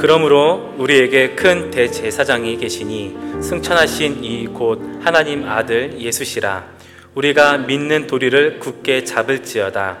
[0.00, 6.64] 그러므로 우리에게 큰 대제사장이 계시니 승천하신 이 곧 하나님 아들 예수시라.
[7.16, 9.98] 우리가 믿는 도리를 굳게 잡을지어다.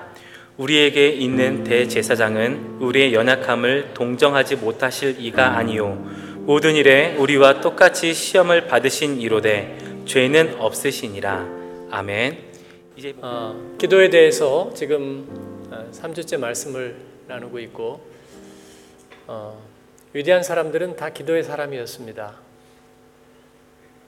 [0.56, 6.04] 우리에게 있는 대제사장은 우리의 연약함을 동정하지 못하실 이가 아니요.
[6.46, 11.44] 모든 일에 우리와 똑같이 시험을 받으신 이로되 죄는 없으시니라.
[11.90, 12.38] 아멘.
[12.96, 15.26] 이제 어, 기도에 대해서 지금
[15.92, 16.96] 3주째 어, 말씀을
[17.26, 18.00] 나누고 있고
[19.26, 19.67] 어,
[20.14, 22.34] 위대한 사람들은 다 기도의 사람이었습니다.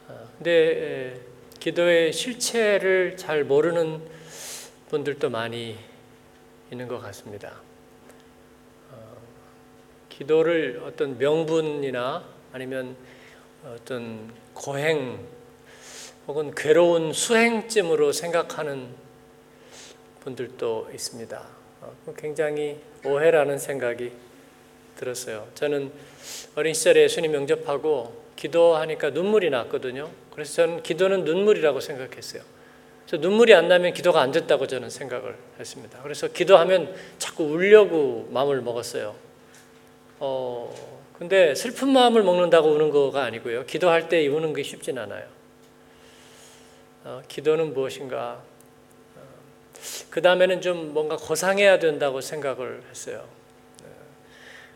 [0.08, 1.20] 어, 근데
[1.58, 4.00] 기도의 실체를 잘 모르는
[4.88, 5.78] 분들도 많이
[6.70, 7.60] 있는 것 같습니다.
[8.90, 9.16] 어,
[10.08, 12.96] 기도를 어떤 명분이나 아니면
[13.66, 15.18] 어떤 고행
[16.26, 18.88] 혹은 괴로운 수행쯤으로 생각하는
[20.20, 21.46] 분들도 있습니다.
[21.82, 24.29] 어, 굉장히 오해라는 생각이
[24.96, 25.48] 들었어요.
[25.54, 25.90] 저는
[26.54, 30.10] 어린 시절에 예수님 영접하고 기도하니까 눈물이 났거든요.
[30.32, 32.42] 그래서 저는 기도는 눈물이라고 생각했어요.
[33.06, 36.00] 그래서 눈물이 안 나면 기도가 안 됐다고 저는 생각을 했습니다.
[36.02, 39.14] 그래서 기도하면 자꾸 울려고 마음을 먹었어요.
[40.20, 40.74] 어,
[41.18, 43.66] 근데 슬픈 마음을 먹는다고 우는 거가 아니고요.
[43.66, 45.24] 기도할 때 우는 게 쉽진 않아요.
[47.04, 48.42] 어, 기도는 무엇인가?
[49.16, 49.20] 어,
[50.08, 53.24] 그 다음에는 좀 뭔가 고상해야 된다고 생각을 했어요.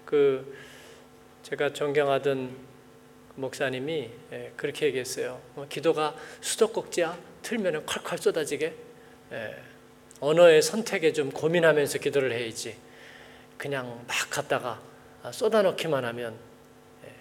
[0.04, 0.56] 어, 그
[1.42, 2.74] 제가 존경하던
[3.36, 5.40] 목사님이 예, 그렇게 얘기했어요.
[5.56, 8.74] 어, 기도가 수도꼭지야 틀면 콸콸 쏟아지게
[9.32, 9.56] 예,
[10.20, 12.76] 언어의 선택에 좀 고민하면서 기도를 해야지
[13.58, 14.80] 그냥 막 갔다가
[15.32, 16.34] 쏟아넣기만 하면
[17.04, 17.12] 예,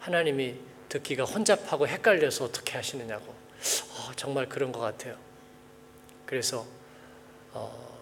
[0.00, 0.56] 하나님이
[0.88, 5.16] 듣기가 혼잡하고 헷갈려서 어떻게 하시느냐고 어, 정말 그런 것 같아요.
[6.24, 6.66] 그래서
[7.52, 7.96] 어,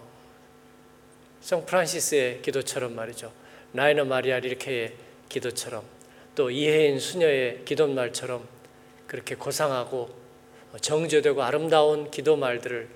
[1.40, 3.43] 성 프란시스의 기도처럼 말이죠.
[3.74, 4.94] 나이너 마리아 이렇게
[5.28, 5.82] 기도처럼
[6.36, 8.46] 또 이혜인 수녀의 기도말처럼
[9.08, 10.14] 그렇게 고상하고
[10.80, 12.88] 정제되고 아름다운 기도 말들을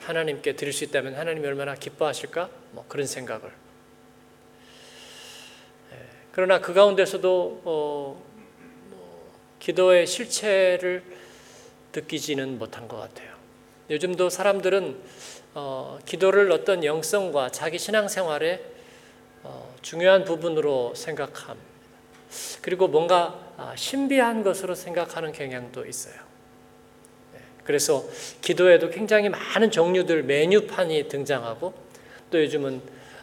[0.00, 2.48] 하나님께 드릴 수 있다면 하나님이 얼마나 기뻐하실까?
[2.72, 3.50] 뭐 그런 생각을.
[5.92, 5.96] 예,
[6.32, 8.24] 그러나 그 가운데서도 어,
[8.88, 11.02] 뭐 기도의 실체를
[11.94, 13.34] 느끼지는 못한 것 같아요.
[13.90, 14.96] 요즘도 사람들은
[15.52, 18.77] 어, 기도를 어떤 영성과 자기 신앙생활의 어,
[19.82, 21.68] 중요한 부분으로 생각합니다.
[22.62, 26.14] 그리고 뭔가 아, 신비한 것으로 생각하는 경향도 있어요.
[27.64, 28.04] 그래서
[28.40, 31.74] 기도에도 굉장히 많은 종류들 메뉴판이 등장하고
[32.30, 32.80] 또 요즘은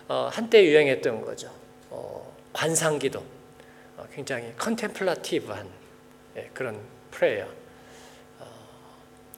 [0.08, 1.52] 어, 한때 유행했던 거죠.
[1.90, 3.24] 어, 관상기도
[3.98, 5.68] 어, 굉장히 contemplative한
[6.38, 6.80] 예, 그런
[7.12, 7.48] prayer.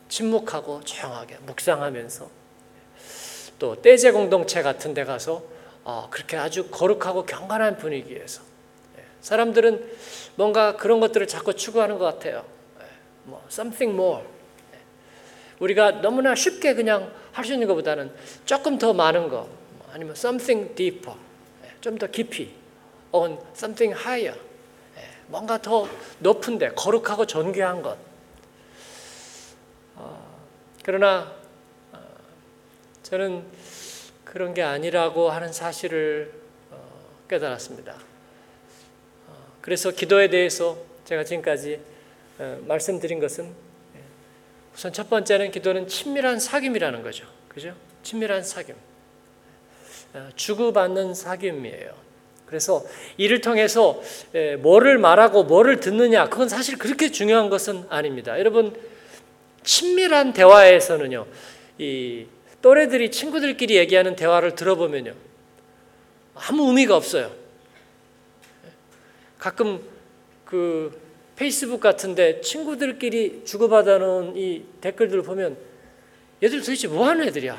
[0.09, 2.29] 침묵하고 조용하게 묵상하면서
[3.59, 5.43] 또 떼제 공동체 같은 데 가서
[6.11, 8.41] 그렇게 아주 거룩하고 경건한 분위기에서.
[8.97, 9.89] 예, 사람들은
[10.35, 12.43] 뭔가 그런 것들을 자꾸 추구하는 것 같아요.
[12.81, 12.85] 예,
[13.23, 14.25] 뭐 something more.
[15.59, 18.11] 우리가 너무나 쉽게 그냥 할 수 있는 것보다는
[18.45, 19.47] 조금 더 많은 거
[19.93, 21.17] 아니면 something deeper.
[21.63, 22.51] 예, 좀더 깊이
[23.13, 24.37] 혹은 something higher.
[24.97, 25.87] 예, 뭔가 더
[26.19, 27.97] 높은데 거룩하고 존귀한 것.
[29.95, 30.37] 어,
[30.83, 31.31] 그러나
[31.93, 31.99] 어,
[33.03, 33.45] 저는
[34.31, 36.33] 그런 게 아니라고 하는 사실을
[36.69, 36.77] 어,
[37.29, 37.95] 깨달았습니다.
[39.61, 41.79] 그래서 기도에 대해서 제가 지금까지
[42.67, 43.51] 말씀드린 것은
[44.75, 47.25] 우선 첫 번째는 기도는 친밀한 사귐이라는 거죠.
[47.47, 47.73] 그죠?
[48.03, 48.75] 친밀한 사귐.
[50.13, 51.91] 어, 주고받는 사귐이에요.
[52.45, 52.85] 그래서
[53.17, 54.01] 이를 통해서
[54.59, 58.39] 뭐를 말하고 뭐를 듣느냐, 그건 사실 그렇게 중요한 것은 아닙니다.
[58.39, 58.73] 여러분,
[59.63, 61.25] 친밀한 대화에서는요,
[61.77, 62.25] 이
[62.61, 65.13] 또래들이 친구들끼리 얘기하는 대화를 들어보면요,
[66.35, 67.31] 아무 의미가 없어요.
[69.37, 69.81] 가끔
[70.45, 70.99] 그
[71.35, 75.57] 페이스북 같은데 친구들끼리 주고받아 놓은 이 댓글들을 보면
[76.41, 77.57] 얘들 도대체 뭐 하는 애들이야?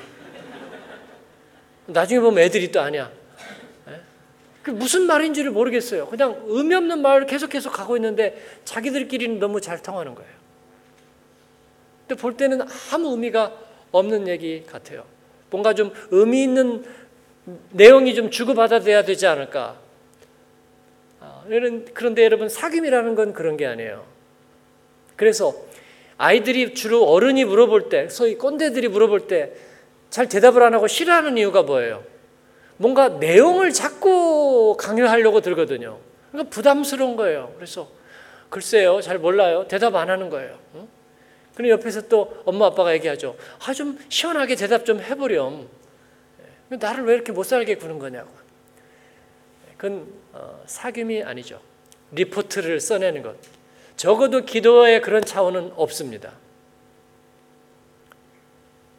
[1.86, 3.10] 나중에 보면 애들이 또 아니야.
[3.88, 4.00] 예?
[4.62, 6.06] 그 무슨 말인지를 모르겠어요.
[6.08, 10.30] 그냥 의미 없는 말을 계속 계속 가고 있는데 자기들끼리는 너무 잘 통하는 거예요.
[12.06, 12.62] 근데 볼 때는
[12.92, 15.04] 아무 의미가 없는 얘기 같아요.
[15.50, 16.84] 뭔가 좀 의미 있는
[17.70, 19.76] 내용이 좀 주고받아야 되지 않을까.
[21.94, 24.04] 그런데 여러분 사귐이라는 건 그런 게 아니에요.
[25.16, 25.54] 그래서
[26.18, 29.68] 아이들이 주로 어른이 물어볼 때, 소위 꼰대들이 물어볼 때
[30.10, 32.02] 잘 대답을 안 하고 싫어하는 이유가 뭐예요?
[32.76, 35.98] 뭔가 내용을 자꾸 강요하려고 들거든요.
[36.30, 37.52] 그러니까 부담스러운 거예요.
[37.56, 37.88] 그래서
[38.48, 39.66] 글쎄요, 잘 몰라요.
[39.68, 40.58] 대답 안 하는 거예요.
[40.76, 40.88] 응?
[41.58, 43.36] 그럼 옆에서 또 엄마 아빠가 얘기하죠.
[43.66, 45.68] 아, 좀 시원하게 대답 좀 해보렴.
[46.68, 48.30] 나를 왜 이렇게 못 살게 구는 거냐고.
[49.76, 51.60] 그건 어, 사귐이 아니죠.
[52.12, 53.34] 리포트를 써내는 것.
[53.96, 56.34] 적어도 기도의 그런 차원은 없습니다.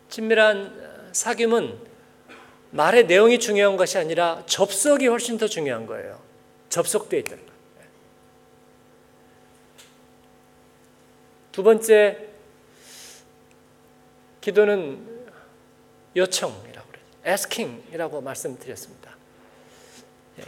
[0.09, 1.77] 친밀한 사귐은
[2.71, 6.19] 말의 내용이 중요한 것이 아니라 접속이 훨씬 더 중요한 거예요.
[6.67, 7.53] 접속되어 있다는 거.
[11.53, 12.28] 두 번째
[14.50, 14.98] 기도는
[16.16, 17.06] 요청이라고 그래요.
[17.24, 19.16] asking이라고 말씀드렸습니다.
[20.40, 20.44] 예.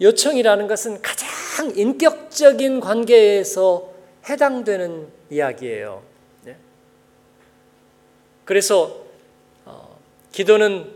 [0.00, 1.28] 요청이라는 것은 가장
[1.76, 3.92] 인격적인 관계에서
[4.26, 6.02] 해당되는 이야기예요.
[6.46, 6.56] 예.
[8.46, 9.04] 그래서
[9.66, 9.98] 어,
[10.32, 10.90] 기도는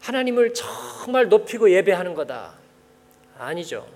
[0.00, 2.54] 하나님을 정말 높이고 예배하는 거다.
[3.36, 3.88] 아니죠.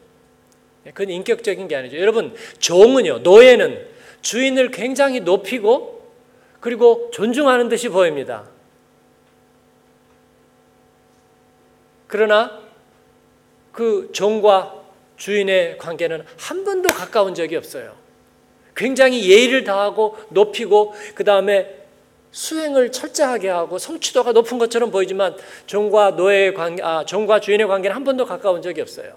[0.87, 1.99] 예, 그건 인격적인 게 아니죠.
[1.99, 3.87] 여러분, 종은요, 노예는
[4.23, 5.92] 주인을 굉장히 높이고
[6.63, 8.45] 그리고 존중하는 듯이 보입니다.
[12.07, 12.61] 그러나
[13.73, 14.73] 그 종과
[15.17, 17.97] 주인의 관계는 한 번도 가까운 적이 없어요.
[18.77, 21.83] 굉장히 예의를 다하고 높이고 그 다음에
[22.31, 25.37] 수행을 철저하게 하고 성취도가 높은 것처럼 보이지만
[25.67, 29.15] 종과 노예의 관계, 아, 종과 주인의 관계는 한 번도 가까운 적이 없어요.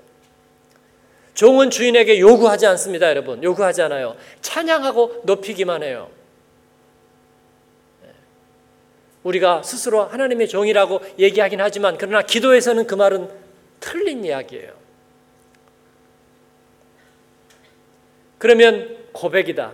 [1.36, 3.44] 종은 주인에게 요구하지 않습니다, 여러분.
[3.44, 4.16] 요구하지 않아요.
[4.42, 6.10] 찬양하고 높이기만 해요.
[9.26, 13.30] 우리가 스스로 하나님의 종이라고 얘기하긴 하지만 그러나 기도에서는 그 말은
[13.80, 14.72] 틀린 이야기예요.
[18.38, 19.74] 그러면 고백이다.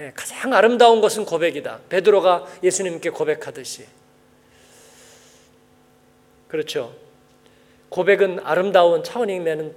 [0.00, 1.80] 예, 가장 아름다운 것은 고백이다.
[1.88, 3.86] 베드로가 예수님께 고백하듯이.
[6.48, 6.94] 그렇죠.
[7.90, 9.74] 고백은 아름다운 차원이면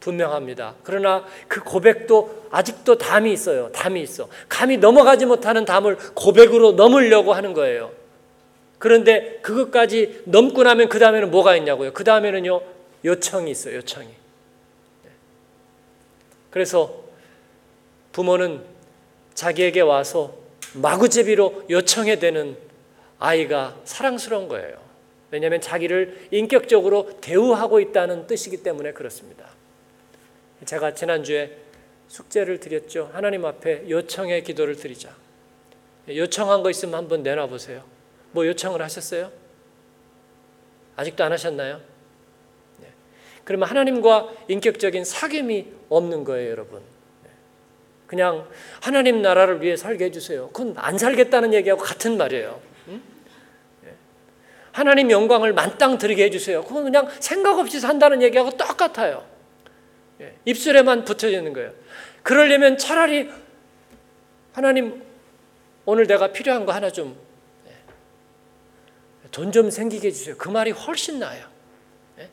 [0.00, 0.74] 분명합니다.
[0.82, 3.72] 그러나 그 고백도 아직도 담이 있어요.
[3.72, 4.28] 담이 있어.
[4.48, 7.97] 감히 넘어가지 못하는 담을 고백으로 넘으려고 하는 거예요.
[8.78, 11.92] 그런데 그것까지 넘고 나면 그 다음에는 뭐가 있냐고요.
[11.92, 12.60] 그 다음에는요,
[13.04, 14.06] 요청이 있어요, 요청이.
[14.06, 15.10] 네.
[16.50, 17.02] 그래서
[18.12, 18.62] 부모는
[19.34, 20.34] 자기에게 와서
[20.74, 22.56] 마구제비로 요청해 되는
[23.18, 24.78] 아이가 사랑스러운 거예요.
[25.30, 29.46] 왜냐하면 자기를 인격적으로 대우하고 있다는 뜻이기 때문에 그렇습니다.
[30.64, 31.56] 제가 지난주에
[32.08, 33.10] 숙제를 드렸죠.
[33.12, 35.14] 하나님 앞에 요청의 기도를 드리자.
[36.08, 37.84] 요청한 거 있으면 한번 내놔 보세요.
[38.32, 39.30] 뭐 요청을 하셨어요?
[40.96, 41.80] 아직도 안 하셨나요?
[42.78, 42.88] 네.
[43.44, 46.80] 그러면 하나님과 인격적인 사귐이 없는 거예요, 여러분.
[47.22, 47.30] 네.
[48.06, 48.48] 그냥
[48.82, 50.48] 하나님 나라를 위해 살게 해주세요.
[50.48, 52.60] 그건 안 살겠다는 얘기하고 같은 말이에요.
[52.88, 53.02] 응?
[53.84, 53.94] 네.
[54.72, 56.64] 하나님 영광을 만땅 드리게 해주세요.
[56.64, 59.24] 그건 그냥 생각 없이 산다는 얘기하고 똑같아요.
[60.20, 60.34] 예.
[60.44, 61.72] 입술에만 붙여지는 거예요.
[62.22, 63.30] 그러려면 차라리
[64.52, 65.02] 하나님
[65.84, 67.16] 오늘 내가 필요한 거 하나 좀
[69.38, 70.36] 돈 좀 생기게 해주세요.
[70.36, 71.44] 그 말이 훨씬 나아요.
[72.18, 72.28] 예?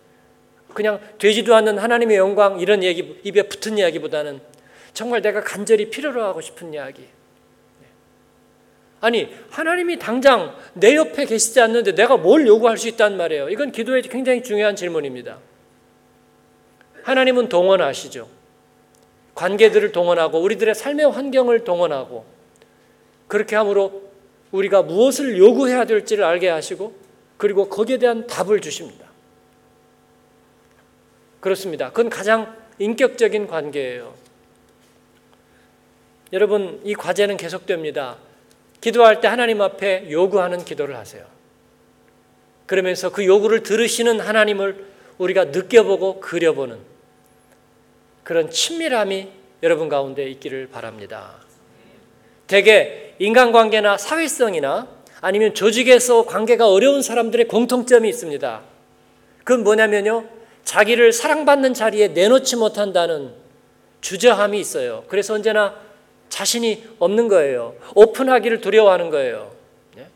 [0.73, 4.41] 그냥 되지도 않는 하나님의 영광 이런 얘기 입에 붙은 이야기보다는
[4.93, 7.03] 정말 내가 간절히 필요로 하고 싶은 이야기.
[7.03, 7.85] 예.
[9.01, 13.49] 아니 하나님이 당장 내 옆에 계시지 않는데 내가 뭘 요구할 수 있단 말이에요.
[13.49, 15.37] 이건 기도에 굉장히 중요한 질문입니다.
[17.03, 18.27] 하나님은 동원하시죠.
[19.35, 22.25] 관계들을 동원하고 우리들의 삶의 환경을 동원하고
[23.27, 24.05] 그렇게 함으로
[24.51, 27.04] 우리가 무엇을 요구해야 될지를 알게 하시고
[27.37, 29.05] 그리고 거기에 대한 답을 주십니다.
[31.39, 31.89] 그렇습니다.
[31.89, 34.13] 그건 가장 인격적인 관계예요.
[36.33, 38.17] 여러분, 이 과제는 계속됩니다.
[38.81, 41.25] 기도할 때 하나님 앞에 요구하는 기도를 하세요.
[42.65, 44.85] 그러면서 그 요구를 들으시는 하나님을
[45.17, 46.79] 우리가 느껴보고 그려보는
[48.23, 49.29] 그런 친밀함이
[49.63, 51.35] 여러분 가운데 있기를 바랍니다.
[52.47, 54.87] 대개 인간관계나 사회성이나
[55.25, 58.61] 아니면 조직에서 관계가 어려운 사람들의 공통점이 있습니다.
[59.43, 60.29] 그건 뭐냐면요.
[60.63, 63.33] 자기를 사랑받는 자리에 내놓지 못한다는
[64.01, 65.03] 주저함이 있어요.
[65.07, 65.81] 그래서 언제나
[66.29, 67.75] 자신이 없는 거예요.
[67.95, 69.55] 오픈하기를 두려워하는 거예요.
[69.97, 70.09] 예?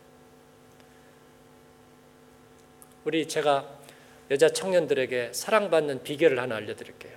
[3.04, 3.68] 우리 제가
[4.30, 7.14] 여자 청년들에게 사랑받는 비결을 하나 알려드릴게요.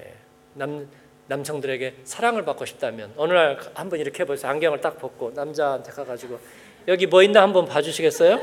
[0.00, 0.14] 예.
[0.54, 0.88] 남,
[1.28, 4.50] 남성들에게 사랑을 받고 싶다면 어느 날 한번 이렇게 해보세요.
[4.50, 6.38] 안경을 딱 벗고 남자한테 가가지고
[6.88, 8.40] 여기 뭐 있나 한번 봐주시겠어요?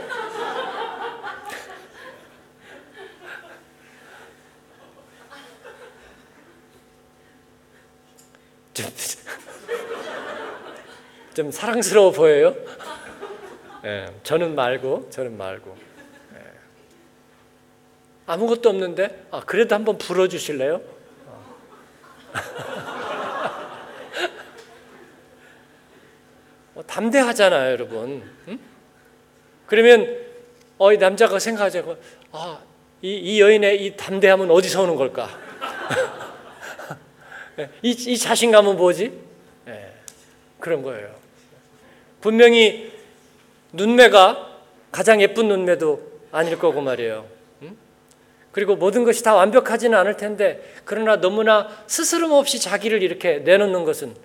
[8.74, 8.86] 좀,
[11.34, 12.56] 좀 사랑스러워 보여요?
[13.82, 15.76] 네, 저는 말고 저는 말고
[16.34, 16.40] 네.
[18.28, 20.95] 아무것도 없는데 아 그래도 한번 불어주실래요?
[26.96, 28.24] 담대하잖아요, 여러분.
[28.48, 28.60] 응?
[29.66, 30.18] 그러면
[30.78, 31.98] 어, 이 남자가 생각하자고
[32.32, 32.60] 아,
[33.02, 35.30] 이, 이 여인의 이 담대함은 어디서 오는 걸까?
[37.84, 39.12] 이, 이 자신감은 뭐지?
[39.66, 39.94] 네,
[40.60, 41.14] 그런 거예요.
[42.22, 42.94] 분명히
[43.74, 44.60] 눈매가
[44.92, 47.36] 가장 예쁜 눈매도 아닐 거고 말이에요.
[48.54, 54.16] 그리고 모든 것이 다 완벽하지는 않을 텐데 그러나 너무나 스스럼 없이 자기를 이렇게 내놓는 것은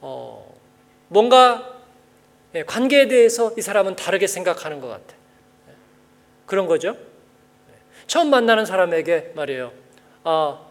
[0.00, 0.45] 어,
[1.08, 1.74] 뭔가
[2.54, 5.14] 예, 관계에 대해서 이 사람은 다르게 생각하는 것 같아.
[6.46, 6.96] 그런 거죠.
[8.06, 9.72] 처음 만나는 사람에게 말이에요.
[10.24, 10.64] 아,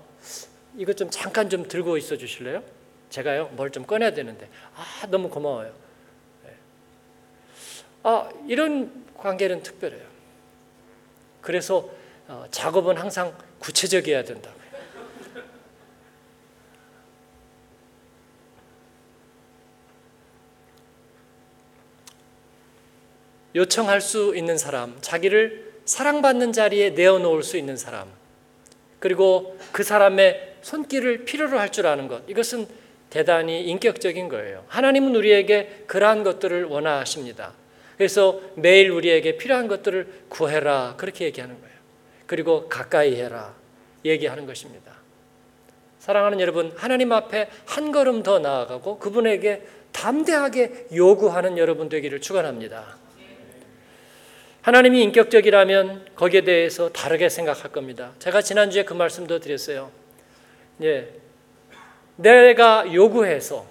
[0.78, 2.64] 이거 좀 잠깐 좀 들고 있어 주실래요?
[3.10, 4.50] 제가요, 뭘 좀 꺼내야 되는데.
[4.76, 5.74] 아, 너무 고마워요.
[6.44, 6.54] 네.
[8.04, 10.06] 아, 이런 관계는 특별해요.
[11.42, 11.90] 그래서
[12.28, 14.52] 어, 작업은 항상 구체적이어야 된다.
[23.56, 28.08] 요청할 수 있는 사람, 자기를 사랑받는 자리에 내어놓을 수 있는 사람,
[29.00, 32.68] 그리고 그 사람의 손길을 필요로 할 줄 아는 것, 이것은
[33.10, 34.66] 대단히 인격적인 거예요.
[34.68, 37.54] 하나님은 우리에게 그러한 것들을 원하십니다.
[37.98, 40.96] 그래서 매일 우리에게 필요한 것들을 구해라.
[40.98, 41.76] 그렇게 얘기하는 거예요.
[42.26, 43.56] 그리고 가까이 해라.
[44.04, 44.92] 얘기하는 것입니다.
[46.00, 52.98] 사랑하는 여러분, 하나님 앞에 한 걸음 더 나아가고 그분에게 담대하게 요구하는 여러분 되기를 축원합니다.
[54.66, 58.14] 하나님이 인격적이라면 거기에 대해서 다르게 생각할 겁니다.
[58.18, 59.92] 제가 지난주에 그 말씀도 드렸어요.
[60.82, 61.08] 예.
[62.16, 63.68] 내가 요구해서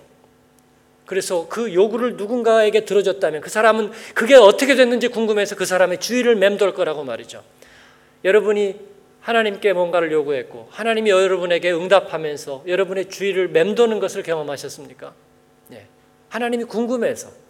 [1.05, 6.75] 그래서 그 요구를 누군가에게 들어줬다면 그 사람은 그게 어떻게 됐는지 궁금해서 그 사람의 주의를 맴돌
[6.75, 7.43] 거라고 말이죠.
[8.23, 8.77] 여러분이
[9.21, 15.13] 하나님께 뭔가를 요구했고 하나님이 여러분에게 응답하면서 여러분의 주의를 맴도는 것을 경험하셨습니까?
[15.73, 15.87] 예.
[16.29, 17.44] 하나님이 궁금해서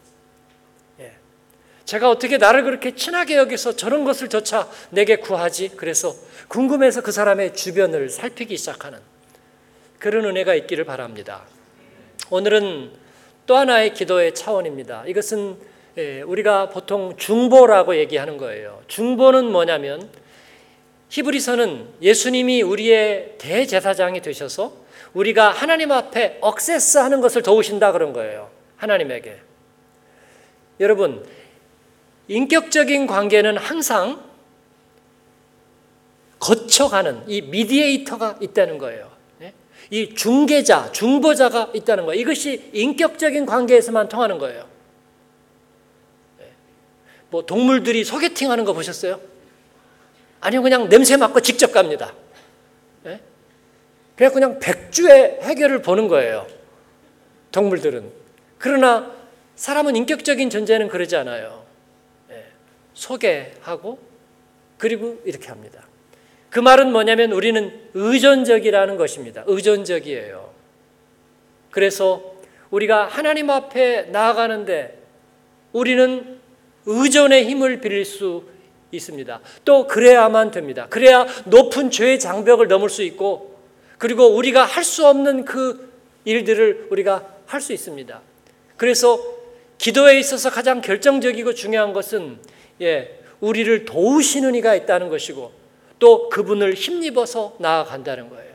[1.85, 5.73] 제가 어떻게 나를 그렇게 친하게 여기서 저런 것을 조차 내게 구하지?
[5.76, 6.14] 그래서
[6.49, 8.99] 궁금해서 그 사람의 주변을 살피기 시작하는
[9.99, 11.43] 그런 은혜가 있기를 바랍니다.
[12.31, 12.93] 오늘은
[13.47, 15.05] 또 하나의 기도의 차원입니다.
[15.07, 15.57] 이것은
[15.97, 18.83] 예, 우리가 보통 중보라고 얘기하는 거예요.
[18.88, 20.09] 중보는 뭐냐면
[21.11, 24.73] 히브리서는 예수님이 우리의 대제사장이 되셔서
[25.12, 28.50] 우리가 하나님 앞에 억세스하는 것을 도우신다 그런 거예요.
[28.76, 29.37] 하나님에게.
[30.81, 31.25] 여러분,
[32.28, 34.23] 인격적인 관계는 항상
[36.38, 39.11] 거쳐가는 이 미디에이터가 있다는 거예요.
[39.43, 39.52] 예?
[39.90, 42.21] 이 중개자, 중보자가 있다는 거예요.
[42.21, 44.66] 이것이 인격적인 관계에서만 통하는 거예요.
[46.40, 46.52] 예?
[47.31, 49.21] 뭐 동물들이 소개팅 하는 거 보셨어요?
[50.40, 52.12] 아니요, 그냥 냄새 맡고 직접 갑니다.
[53.07, 53.21] 예?
[54.16, 56.47] 그냥 그냥 백주의 해결을 보는 거예요.
[57.52, 58.11] 동물들은.
[58.59, 59.11] 그러나
[59.57, 61.63] 사람은 인격적인 존재는 그러지 않아요.
[62.94, 63.98] 소개하고
[64.78, 65.86] 그리고 이렇게 합니다.
[66.50, 69.42] 그 말은 뭐냐면 우리는 의존적이라는 것입니다.
[69.46, 70.52] 의존적이에요.
[71.70, 72.34] 그래서
[72.70, 75.02] 우리가 하나님 앞에 나아가는데
[75.72, 76.38] 우리는
[76.86, 78.44] 의존의 힘을 빌릴 수
[78.92, 79.40] 있습니다.
[79.64, 80.86] 또 그래야만 됩니다.
[80.88, 83.58] 그래야 높은 죄의 장벽을 넘을 수 있고
[83.98, 85.92] 그리고 우리가 할 수 없는 그
[86.24, 88.20] 일들을 우리가 할 수 있습니다.
[88.76, 89.20] 그래서
[89.78, 92.38] 기도에 있어서 가장 결정적이고 중요한 것은
[92.81, 95.52] 예, 우리를 도우시는 이가 있다는 것이고
[95.99, 98.54] 또 그분을 힘입어서 나아간다는 거예요.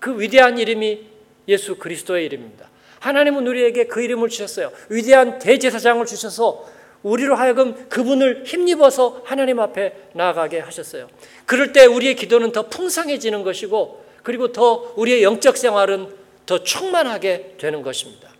[0.00, 1.06] 그 위대한 이름이
[1.48, 2.68] 예수 그리스도의 이름입니다.
[3.00, 4.72] 하나님은 우리에게 그 이름을 주셨어요.
[4.88, 6.66] 위대한 대제사장을 주셔서
[7.02, 11.08] 우리로 하여금 그분을 힘입어서 하나님 앞에 나아가게 하셨어요.
[11.44, 16.08] 그럴 때 우리의 기도는 더 풍성해지는 것이고 그리고 더 우리의 영적 생활은
[16.46, 18.33] 더 충만하게 되는 것입니다.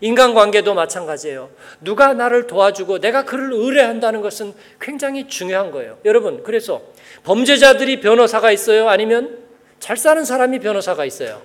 [0.00, 1.50] 인간관계도 마찬가지예요.
[1.80, 5.98] 누가 나를 도와주고 내가 그를 의뢰한다는 것은 굉장히 중요한 거예요.
[6.04, 6.82] 여러분, 그래서
[7.24, 8.88] 범죄자들이 변호사가 있어요?
[8.88, 9.38] 아니면
[9.80, 11.42] 잘 사는 사람이 변호사가 있어요?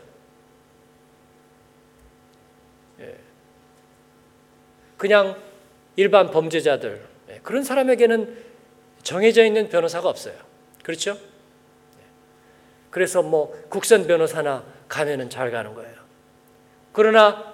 [2.99, 3.15] 예.
[4.97, 5.35] 그냥
[5.95, 7.39] 일반 범죄자들, 예.
[7.43, 8.37] 그런 사람에게는
[9.01, 10.35] 정해져 있는 변호사가 없어요.
[10.83, 11.11] 그렇죠?
[11.11, 12.03] 예.
[12.91, 15.95] 그래서 뭐 국선 변호사나 가면은 잘 가는 거예요.
[16.91, 17.52] 그러나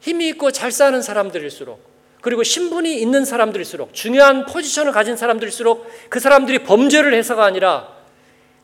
[0.00, 1.90] 힘이 있고 잘 사는 사람들일수록
[2.20, 7.94] 그리고 신분이 있는 사람들일수록 중요한 포지션을 가진 사람들일수록 그 사람들이 범죄를 해서가 아니라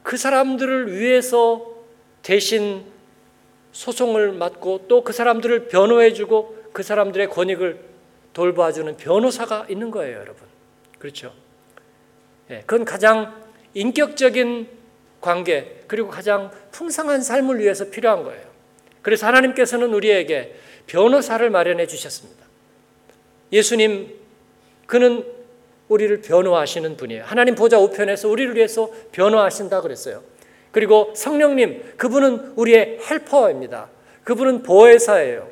[0.02, 1.66] 그 사람들을 위해서
[2.22, 2.84] 대신
[3.72, 7.80] 소송을 맡고 또 그 사람들을 변호해주고 그 사람들의 권익을
[8.32, 10.42] 돌봐주는 변호사가 있는 거예요, 여러분.
[10.98, 11.32] 그렇죠?
[12.50, 13.34] 예, 그건 가장
[13.74, 14.68] 인격적인
[15.20, 18.46] 관계 그리고 가장 풍성한 삶을 위해서 필요한 거예요.
[19.02, 20.54] 그래서 하나님께서는 우리에게
[20.86, 22.44] 변호사를 마련해 주셨습니다.
[23.52, 24.14] 예수님
[24.86, 25.24] 그는
[25.88, 27.24] 우리를 변호하시는 분이에요.
[27.24, 30.22] 하나님 보좌 우편에서 우리를 위해서 변호하신다 그랬어요.
[30.72, 33.88] 그리고 성령님, 그분은 우리의 헬퍼입니다.
[34.24, 35.48] 그분은 보혜사예요.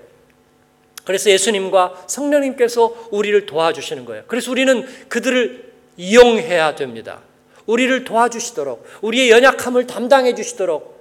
[1.05, 4.25] 그래서 예수님과 성령님께서 우리를 도와주시는 거예요.
[4.27, 7.21] 그래서 우리는 그들을 이용해야 됩니다.
[7.67, 10.94] 우리를 도와주시도록, 우리의 연약함을 담당해 주시도록.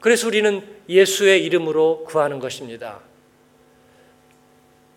[0.00, 3.00] 그래서 우리는 예수의 이름으로 구하는 것입니다.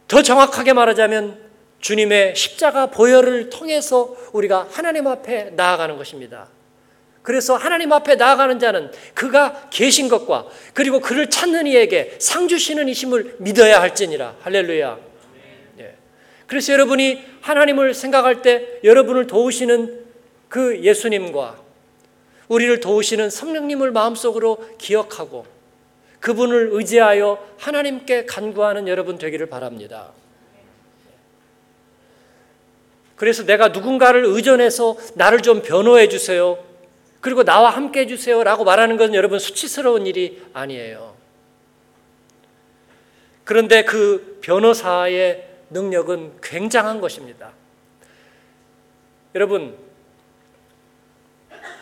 [0.08, 1.38] 더 정확하게 말하자면
[1.80, 6.48] 주님의 십자가 보혈을 통해서 우리가 하나님 앞에 나아가는 것입니다.
[7.22, 13.38] 그래서 하나님 앞에 나아가는 자는 그가 계신 것과 그리고 그를 찾는 이에게 상 주시는 이심을
[13.40, 14.36] 믿어야 할지니라.
[14.42, 15.00] 할렐루야.
[15.78, 15.96] 네.
[16.48, 20.06] 그래서 여러분이 하나님을 생각할 때 여러분을 도우시는
[20.50, 21.63] 그 예수님과
[22.54, 25.46] 우리를 도우시는 성령님을 마음속으로 기억하고
[26.20, 30.12] 그분을 의지하여 하나님께 간구하는 여러분 되기를 바랍니다.
[33.16, 36.64] 그래서 내가 누군가를 의존해서 나를 좀 변호해 주세요.
[37.22, 38.44] 그리고 나와 함께 해 주세요.
[38.44, 41.16] 라고 말하는 것은 여러분 수치스러운 일이 아니에요.
[43.44, 47.52] 그런데 그 변호사의 능력은 굉장한 것입니다.
[49.36, 49.76] 여러분,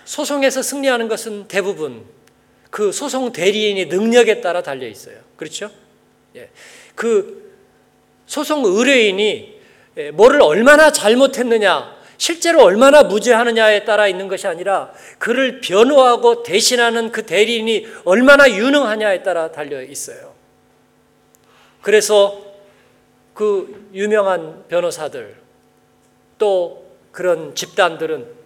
[0.06, 2.06] 소송에서 승리하는 것은 대부분
[2.70, 5.18] 그 소송 대리인의 능력에 따라 달려 있어요.
[5.36, 5.70] 그렇죠?
[6.36, 6.50] 예.
[6.96, 7.52] 그
[8.26, 9.62] 소송 의뢰인이
[9.98, 17.26] 예, 뭐를 얼마나 잘못했느냐, 실제로 얼마나 무죄하느냐에 따라 있는 것이 아니라 그를 변호하고 대신하는 그
[17.26, 20.34] 대리인이 얼마나 유능하냐에 따라 달려 있어요.
[21.82, 22.42] 그래서
[23.34, 25.36] 그 유명한 변호사들
[26.38, 28.41] 또 그런 집단들은 어,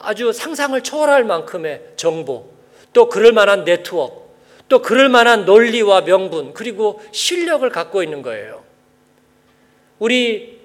[0.00, 2.50] 아주 상상을 초월할 만큼의 정보
[2.92, 4.28] 또 그럴 만한 네트워크
[4.68, 8.62] 또 그럴 만한 논리와 명분 그리고 실력을 갖고 있는 거예요.
[9.98, 10.58] 우리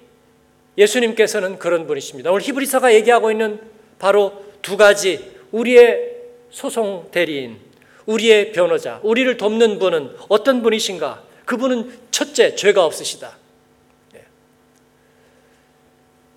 [0.77, 2.31] 예수님께서는 그런 분이십니다.
[2.31, 3.61] 오늘 히브리서가 얘기하고 있는
[3.99, 6.13] 바로 두 가지 우리의
[6.49, 7.59] 소송 대리인,
[8.05, 11.23] 우리의 변호자, 우리를 돕는 분은 어떤 분이신가?
[11.45, 13.37] 그분은 첫째, 죄가 없으시다.
[14.15, 14.23] 예.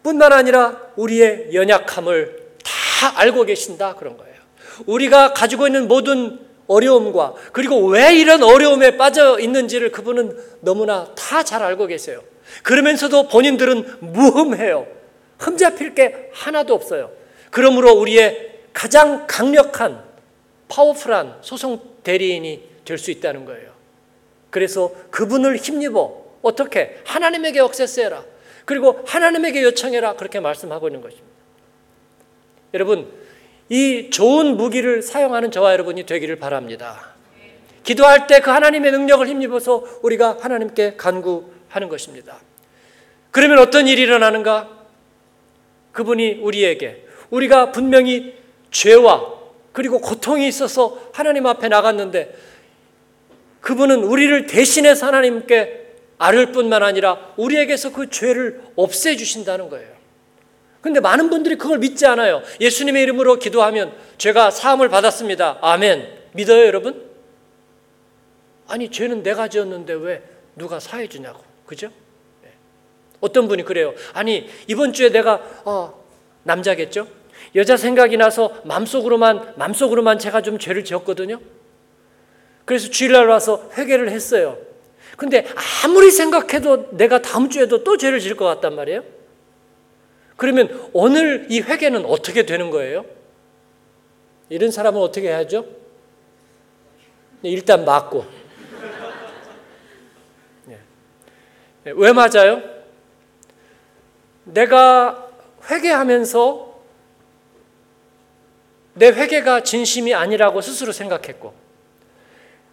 [0.02, 2.45] 뿐만 아니라 우리의 연약함을
[2.96, 3.94] 다 알고 계신다.
[3.96, 4.34] 그런 거예요.
[4.86, 11.62] 우리가 가지고 있는 모든 어려움과 그리고 왜 이런 어려움에 빠져 있는지를 그분은 너무나 다 잘
[11.62, 12.22] 알고 계세요.
[12.62, 14.86] 그러면서도 본인들은 무흠해요.
[15.38, 17.10] 흠잡힐 게 하나도 없어요.
[17.50, 20.02] 그러므로 우리의 가장 강력한
[20.68, 23.70] 파워풀한 소송 대리인이 될 수 있다는 거예요.
[24.50, 28.24] 그래서 그분을 힘입어 어떻게 하나님에게 억세스해라.
[28.64, 30.14] 그리고 하나님에게 요청해라.
[30.14, 31.25] 그렇게 말씀하고 있는 것입니다.
[32.76, 33.10] 여러분,
[33.70, 37.14] 이 좋은 무기를 사용하는 저와 여러분이 되기를 바랍니다.
[37.84, 42.36] 기도할 때 그 하나님의 능력을 힘입어서 우리가 하나님께 간구하는 것입니다.
[43.30, 44.68] 그러면 어떤 일이 일어나는가?
[45.92, 48.34] 그분이 우리에게 우리가 분명히
[48.70, 49.36] 죄와
[49.72, 52.36] 그리고 고통이 있어서 하나님 앞에 나갔는데
[53.62, 59.95] 그분은 우리를 대신해서 하나님께 아를 뿐만 아니라 우리에게서 그 죄를 없애 주신다는 거예요.
[60.80, 62.42] 근데 많은 분들이 그걸 믿지 않아요.
[62.60, 65.58] 예수님의 이름으로 기도하면 죄가 사함을 받았습니다.
[65.60, 66.06] 아멘.
[66.32, 67.04] 믿어요, 여러분?
[68.68, 70.22] 아니, 죄는 내가 지었는데 왜
[70.54, 71.42] 누가 사해 주냐고.
[71.66, 71.90] 그죠?
[73.20, 73.94] 어떤 분이 그래요.
[74.12, 76.04] 아니 이번 주에 내가 어,
[76.44, 77.08] 남자겠죠?
[77.54, 81.40] 여자 생각이 나서 맘속으로만 맘속으로만 제가 좀 죄를 지었거든요.
[82.64, 84.58] 그래서 주일날 와서 회개를 했어요.
[85.16, 85.46] 근데
[85.84, 89.02] 아무리 생각해도 내가 다음 주에도 또 죄를 지을 것 같단 말이에요.
[90.36, 93.04] 그러면 오늘 이 회개는 어떻게 되는 거예요?
[94.48, 95.66] 이런 사람은 어떻게 해야죠?
[97.42, 98.26] 일단 맞고.
[100.66, 100.78] 네.
[101.84, 102.62] 왜 맞아요?
[104.44, 105.30] 내가
[105.70, 106.76] 회개하면서
[108.94, 111.54] 내 회개가 진심이 아니라고 스스로 생각했고,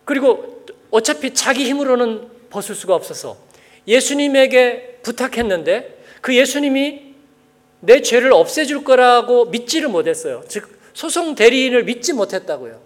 [0.05, 3.37] 그리고 어차피 자기 힘으로는 벗을 수가 없어서
[3.87, 7.12] 예수님에게 부탁했는데 그 예수님이
[7.85, 10.45] 내 죄를 없애줄 거라고 믿지를 못했어요.
[10.47, 12.81] 즉, 소송 대리인을 믿지 못했다고요.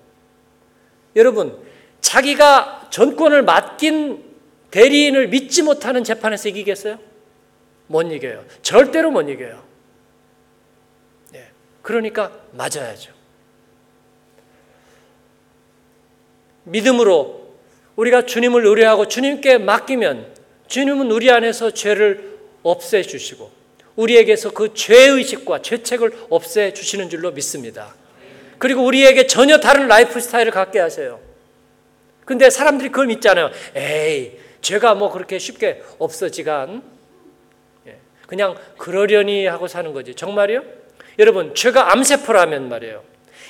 [1.16, 1.56] 여러분,
[2.02, 4.24] 자기가 전권을 맡긴
[4.72, 6.98] 대리인을 믿지 못하는 재판에서 이기겠어요?
[7.86, 8.44] 못 이겨요.
[8.64, 9.64] 절대로 못 이겨요.
[11.36, 11.48] 예.
[11.84, 13.14] 그러니까 맞아야죠.
[16.64, 17.56] 믿음으로
[17.96, 20.36] 우리가 주님을 의뢰하고 주님께 맡기면
[20.68, 23.57] 주님은 우리 안에서 죄를 없애 주시고
[23.98, 27.94] 우리에게서 그 죄의식과 죄책을 없애 주시는 줄로 믿습니다.
[28.58, 31.20] 그리고 우리에게 전혀 다른 라이프 스타일을 갖게 하세요.
[32.26, 33.52] 근데 사람들이 그걸 믿잖아요.
[33.76, 36.82] 에이, 죄가 뭐 그렇게 쉽게 없어지간
[38.28, 40.14] 그냥 그러려니 하고 사는 거지.
[40.14, 40.64] 정말이요?
[41.20, 43.02] 여러분, 죄가 암세포라면 말이에요.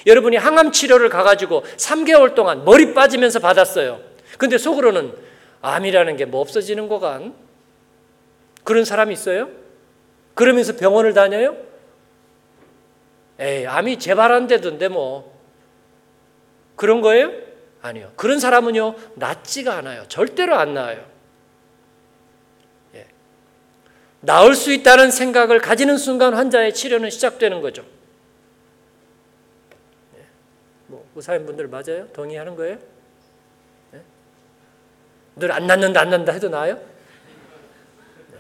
[0.06, 4.00] 여러분이 항암 치료를 가가지고 3개월 동안 머리 빠지면서 받았어요.
[4.38, 5.14] 근데 속으로는
[5.62, 7.34] 암이라는 게 뭐 없어지는 거간?
[8.64, 9.50] 그런 사람이 있어요?
[10.38, 11.58] 그러면서 병원을 다녀요?
[13.40, 15.36] 에이, 암이 재발한대던데 뭐.
[16.76, 17.32] 그런 거예요?
[17.82, 18.14] 아니요.
[18.16, 20.08] 그런 사람은요, 낫지가 않아요.
[20.08, 21.04] 절대로 안 나아요.
[22.94, 23.08] 예.
[24.20, 27.84] 나을 수 있다는 생각을 가지는 순간 환자의 치료는 시작되는 거죠.
[30.20, 30.26] 예.
[30.86, 32.10] 뭐, 의사인분들 맞아요?
[32.14, 32.78] 동의하는 거예요?
[33.96, 34.02] 예?
[35.36, 36.76] 늘안 낫는다, 안 낫는다 해도 나아요?
[36.76, 38.38] 네.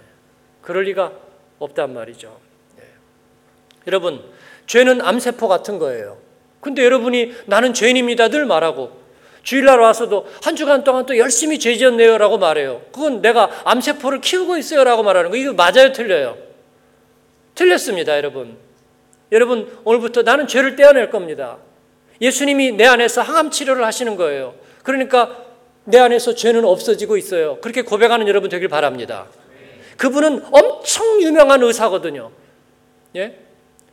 [0.61, 1.26] 그럴 리가
[1.59, 2.37] 없단 말이죠.
[2.79, 2.83] 예.
[3.87, 4.23] 여러분,
[4.65, 6.17] 죄는 암세포 같은 거예요.
[6.59, 8.91] 근데 여러분이 나는 죄인입니다 늘 말하고
[9.43, 12.81] 주일날 와서도 한 주간 동안 또 열심히 죄 지었네요 라고 말해요.
[12.91, 15.37] 그건 내가 암세포를 키우고 있어요 라고 말하는 거.
[15.37, 15.93] 이거 맞아요?
[15.93, 16.37] 틀려요?
[17.55, 18.57] 틀렸습니다, 여러분.
[19.31, 21.57] 여러분, 오늘부터 나는 죄를 떼어낼 겁니다.
[22.19, 24.53] 예수님이 내 안에서 항암 치료를 하시는 거예요.
[24.83, 25.37] 그러니까
[25.85, 27.59] 내 안에서 죄는 없어지고 있어요.
[27.61, 29.27] 그렇게 고백하는 여러분 되길 바랍니다.
[29.97, 32.31] 그분은 엄청 유명한 의사거든요.
[33.15, 33.37] 예?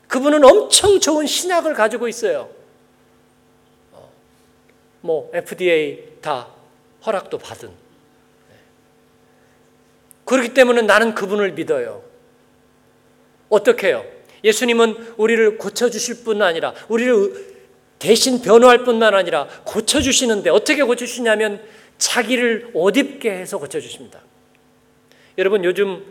[0.07, 2.51] 그분은 엄청 좋은 신약을 가지고 있어요.
[3.93, 4.11] 어,
[5.01, 6.49] 뭐 FDA 다
[7.05, 7.69] 허락도 받은.
[7.69, 8.55] 네.
[10.25, 12.03] 그렇기 때문에 나는 그분을 믿어요.
[13.49, 14.05] 어떻게 해요?
[14.43, 17.55] 예수님은 우리를 고쳐주실 뿐 아니라 우리를
[17.99, 21.65] 대신 변호할 뿐만 아니라 고쳐주시는데 어떻게 고쳐주시냐면
[21.97, 24.21] 자기를 옷 입게 해서 고쳐주십니다.
[25.39, 26.05] 여러분 요즘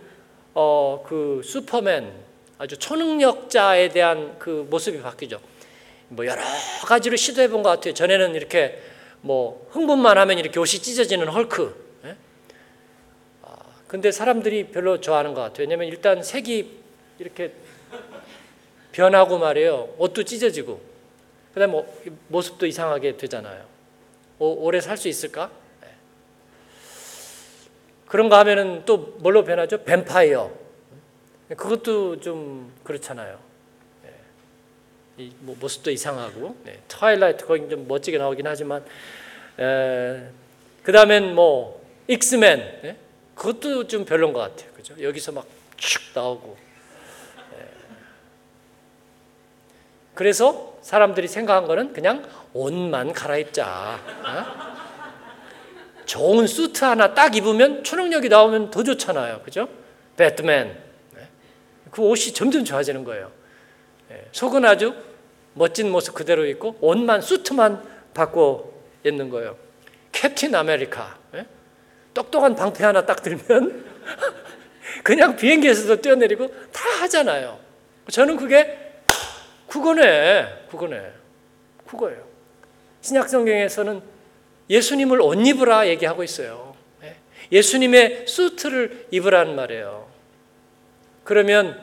[0.53, 2.11] 어, 그 슈퍼맨
[2.57, 5.39] 아주 초능력자에 대한 그 모습이 바뀌죠.
[6.09, 6.41] 뭐 여러
[6.85, 7.93] 가지로 시도해 본 것 같아요.
[7.93, 8.81] 전에는 이렇게
[9.21, 11.99] 뭐 흥분만 하면 이렇게 옷이 찢어지는 헐크.
[12.05, 12.15] 예?
[13.41, 13.55] 아,
[13.87, 15.61] 근데 사람들이 별로 좋아하는 것 같아요.
[15.63, 16.69] 왜냐면 일단 색이
[17.19, 17.53] 이렇게
[18.91, 19.95] 변하고 말이에요.
[19.97, 20.79] 옷도 찢어지고.
[21.53, 23.63] 그다음 뭐 모습도 이상하게 되잖아요.
[24.39, 25.49] 오, 오래 살 수 있을까?
[28.13, 28.15] 예.
[28.15, 29.83] 그런가 하면은 또 뭘로 변하죠?
[29.83, 30.51] 뱀파이어.
[31.49, 33.39] 그것도 좀 그렇잖아요.
[34.03, 35.31] 네.
[35.39, 36.79] 뭐 모습도 이상하고 네.
[36.87, 38.85] 트와일라이트 거기 좀 멋지게 나오긴 하지만
[39.55, 42.97] 그 다음엔 뭐 엑스맨 네?
[43.35, 44.71] 그것도 좀 별론 것 같아요.
[44.73, 44.95] 그죠?
[45.01, 46.55] 여기서 막 쭉 나오고
[47.51, 47.67] 네.
[50.13, 53.99] 그래서 사람들이 생각한 거는 그냥 옷만 갈아입자.
[54.23, 54.72] 어?
[56.05, 59.41] 좋은 수트 하나 딱 입으면 초능력이 나오면 더 좋잖아요.
[59.41, 59.67] 그죠?
[60.17, 60.83] 배트맨
[61.91, 63.31] 그 옷이 점점 좋아지는 거예요.
[64.11, 64.95] 예, 속은 아주
[65.53, 68.71] 멋진 모습 그대로 있고 옷만 수트만 바꿔
[69.03, 69.57] 입는 거예요.
[70.11, 71.45] 캡틴 아메리카 예?
[72.13, 73.85] 똑똑한 방패 하나 딱 들면
[75.03, 77.59] 그냥 비행기에서도 뛰어내리고 다 하잖아요.
[78.09, 78.79] 저는 그게
[79.67, 81.13] 그거네, 그거네,
[81.87, 82.23] 그거예요.
[83.01, 84.01] 신약 성경에서는
[84.69, 86.75] 예수님을 옷 입으라 얘기하고 있어요.
[87.03, 87.15] 예?
[87.51, 90.07] 예수님의 수트를 입으라는 말이에요.
[91.23, 91.79] 그러면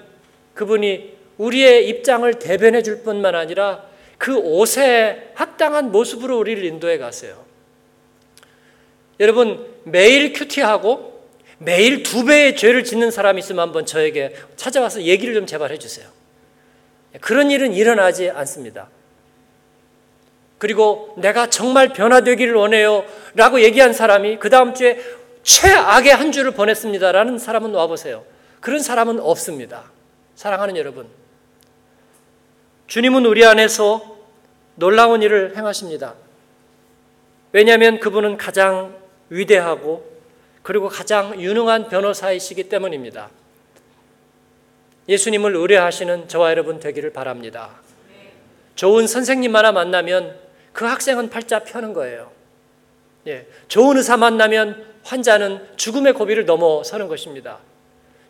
[0.55, 3.85] 그분이 우리의 입장을 대변해 줄 뿐만 아니라
[4.19, 7.45] 그 옷에 합당한 모습으로 우리를 인도해 가세요.
[9.19, 11.27] 여러분, 매일 큐티하고
[11.59, 16.09] 매일 두 배의 죄를 짓는 사람이 있으면 한번 저에게 찾아와서 얘기를 좀 제발 해주세요.
[17.21, 18.89] 그런 일은 일어나지 않습니다.
[20.61, 23.03] 그리고 내가 정말 변화되기를 원해요.
[23.35, 25.01] 라고 얘기한 사람이 그 다음 주에
[25.43, 27.13] 최악의 한 주를 보냈습니다.
[27.13, 28.25] 라는 사람은 와보세요.
[28.61, 29.85] 그런 사람은 없습니다.
[30.35, 31.09] 사랑하는 여러분.
[32.89, 34.19] 주님은 우리 안에서
[34.75, 36.13] 놀라운 일을 행하십니다.
[37.53, 38.95] 왜냐하면 그분은 가장
[39.31, 40.05] 위대하고
[40.63, 43.31] 그리고 가장 유능한 변호사이시기 때문입니다.
[45.09, 47.71] 예수님을 의뢰하시는 저와 여러분 되기를 바랍니다.
[48.75, 52.31] 좋은 선생님 하나 만나면 그 학생은 팔자 펴는 거예요.
[53.27, 57.59] 예, 좋은 의사 만나면 환자는 죽음의 고비를 넘어서는 것입니다.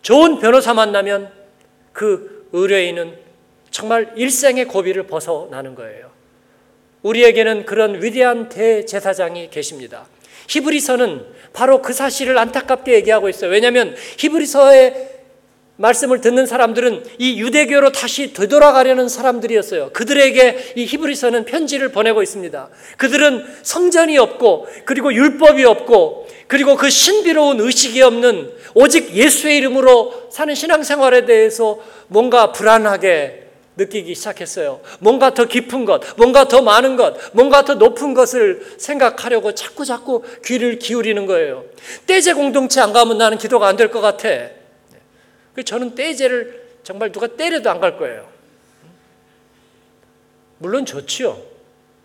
[0.03, 1.31] 좋은 변호사 만나면
[1.93, 3.19] 그 의뢰인은
[3.71, 6.11] 정말 일생의 고비를 벗어나는 거예요.
[7.03, 10.07] 우리에게는 그런 위대한 대제사장이 계십니다.
[10.49, 13.51] 히브리서는 바로 그 사실을 안타깝게 얘기하고 있어요.
[13.51, 15.20] 왜냐하면 히브리서의
[15.81, 19.91] 말씀을 듣는 사람들은 이 유대교로 다시 되돌아가려는 사람들이었어요.
[19.93, 22.69] 그들에게 이 히브리서는 편지를 보내고 있습니다.
[22.99, 30.55] 그들은 성전이 없고 그리고 율법이 없고 그리고 그 신비로운 의식이 없는 오직 예수의 이름으로 사는
[30.55, 33.45] 신앙생활에 대해서 뭔가 불안하게
[33.77, 34.81] 느끼기 시작했어요.
[34.99, 40.23] 뭔가 더 깊은 것, 뭔가 더 많은 것, 뭔가 더 높은 것을 생각하려고 자꾸 자꾸
[40.45, 41.65] 귀를 기울이는 거예요.
[42.07, 44.29] 떼제 공동체 안 가면 나는 기도가 안 될 것 같아.
[45.55, 48.29] 그 저는 떼제를 정말 누가 때려도 안 갈 거예요.
[50.59, 51.41] 물론 좋지요.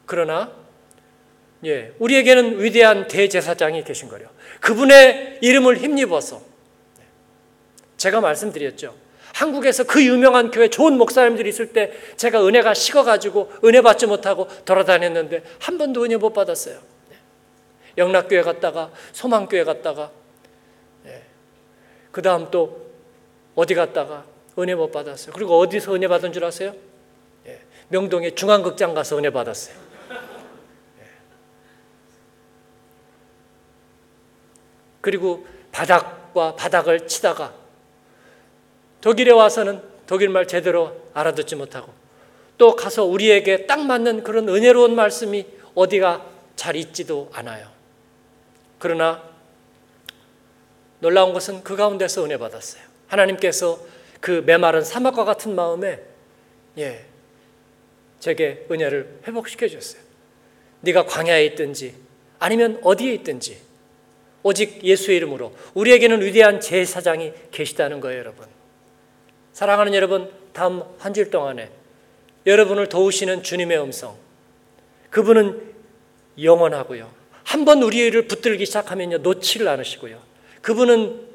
[0.05, 0.51] 그러나
[1.65, 4.27] 예, 우리에게는 위대한 대제사장이 계신 거요.
[4.62, 6.41] 그분의 이름을 힘입어서
[7.97, 8.95] 제가 말씀드렸죠.
[9.34, 15.43] 한국에서 그 유명한 교회 좋은 목사님들이 있을 때 제가 은혜가 식어가지고 은혜 받지 못하고 돌아다녔는데
[15.60, 16.79] 한 번도 은혜 못 받았어요.
[17.97, 20.12] 영락교회 갔다가 소망교회 갔다가
[22.12, 22.85] 그 다음 또
[23.56, 24.26] 어디 갔다가
[24.60, 25.34] 은혜 못 받았어요.
[25.34, 26.74] 그리고 어디서 은혜 받은 줄 아세요?
[27.48, 29.76] 예, 명동의 중앙극장 가서 은혜 받았어요.
[31.00, 31.04] 예.
[35.02, 37.54] 그리고 바닥과 바닥을 치다가
[39.02, 41.94] 독일에 와서는 독일 말 제대로 알아듣지 못하고
[42.58, 47.68] 또 가서 우리에게 딱 맞는 그런 은혜로운 말씀이 어디가 잘 있지도 않아요.
[48.80, 49.22] 그러나
[51.00, 52.94] 놀라운 것은 그 가운데서 은혜 받았어요.
[53.08, 53.80] 하나님께서
[54.20, 56.00] 그 메마른 사막과 같은 마음에
[56.78, 57.06] 예,
[58.20, 60.02] 제게 은혜를 회복시켜 주셨어요.
[60.82, 61.96] 네가 광야에 있든지
[62.39, 63.60] 아니면 어디에 있든지
[64.44, 68.46] 오직 예수의 이름으로 우리에게는 위대한 제사장이 계시다는 거예요, 여러분.
[69.54, 71.72] 사랑하는 여러분, 다음 한 주일 동안에
[72.46, 74.15] 여러분을 도우시는 주님의 음성.
[75.10, 75.74] 그분은
[76.39, 77.12] 영원하고요.
[77.44, 80.22] 한번 우리를 붙들기 시작하면요, 놓지를 않으시고요.
[80.62, 81.28] 그분은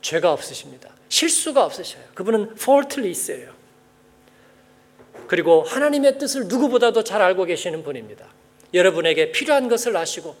[0.00, 0.91] 죄가 없으십니다.
[1.12, 2.02] 실수가 없으셔요.
[2.14, 3.52] 그분은 faultless예요.
[5.26, 8.26] 그리고 하나님의 뜻을 누구보다도 잘 알고 계시는 분입니다.
[8.72, 10.34] 여러분에게 필요한 것을 아시고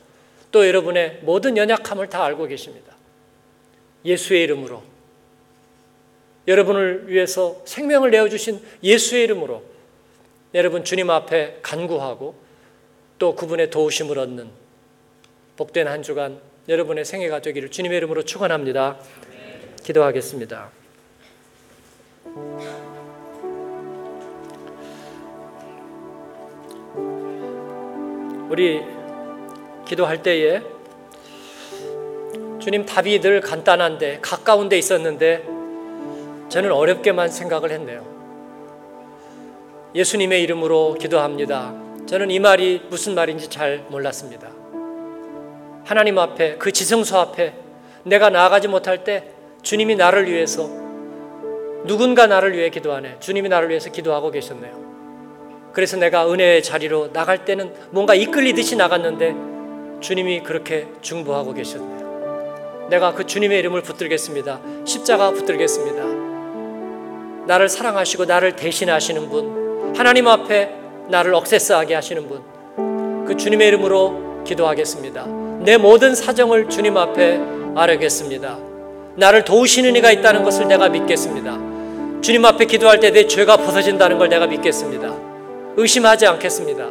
[0.50, 2.96] 또 여러분의 모든 연약함을 다 알고 계십니다.
[4.06, 4.82] 예수의 이름으로
[6.48, 9.62] 여러분을 위해서 생명을 내어주신 예수의 이름으로
[10.54, 12.34] 여러분 주님 앞에 간구하고
[13.18, 14.48] 또 그분의 도우심을 얻는
[15.56, 18.98] 복된 한 주간 여러분의 생애가 되기를 주님의 이름으로 축원합니다.
[19.82, 20.70] 기도하겠습니다.
[28.48, 28.82] 우리
[29.86, 30.62] 기도할 때에
[32.60, 35.44] 주님 답이 늘 간단한데 가까운 데 있었는데
[36.48, 38.06] 저는 어렵게만 생각을 했네요.
[39.94, 41.74] 예수님의 이름으로 기도합니다.
[42.06, 44.48] 저는 이 말이 무슨 말인지 잘 몰랐습니다.
[45.84, 47.54] 하나님 앞에 그 지성소 앞에
[48.04, 49.31] 내가 나아가지 못할 때
[49.62, 50.68] 주님이 나를 위해서
[51.84, 53.16] 누군가 나를 위해 기도하네.
[53.20, 54.82] 주님이 나를 위해서 기도하고 계셨네요.
[55.72, 59.34] 그래서 내가 은혜의 자리로 나갈 때는 뭔가 이끌리듯이 나갔는데
[60.00, 62.88] 주님이 그렇게 중보하고 계셨네요.
[62.90, 64.60] 내가 그 주님의 이름을 붙들겠습니다.
[64.84, 67.46] 십자가 붙들겠습니다.
[67.46, 70.70] 나를 사랑하시고 나를 대신하시는 분, 하나님 앞에
[71.08, 75.26] 나를 억세스하게 하시는 분, 그 주님의 이름으로 기도하겠습니다.
[75.60, 77.40] 내 모든 사정을 주님 앞에
[77.74, 78.71] 아뢰겠습니다.
[79.16, 81.58] 나를 도우시는 이가 있다는 것을 내가 믿겠습니다.
[82.22, 85.12] 주님 앞에 기도할 때 내 죄가 벗어진다는 걸 내가 믿겠습니다.
[85.76, 86.86] 의심하지 않겠습니다.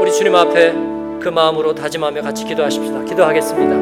[0.00, 0.72] 우리 주님 앞에
[1.20, 3.04] 그 마음으로 다짐하며 같이 기도하십시다.
[3.04, 3.74] 기도하겠습니다.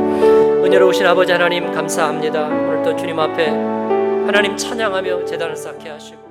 [0.65, 2.47] 은혜로우신 아버지 하나님 감사합니다.
[2.47, 6.26] 오늘도 주님 앞에 하나님 찬양하며 재단을 쌓게 하시고